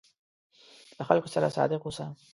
[0.97, 2.05] له خلکو سره صادق اوسه.